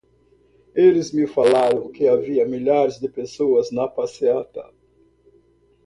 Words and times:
Eles 0.73 1.11
me 1.13 1.27
falaram 1.27 1.91
que 1.91 2.07
haviam 2.07 2.49
milhares 2.49 2.99
de 2.99 3.07
pessoas 3.07 3.69
na 3.69 3.87
passeata. 3.87 4.65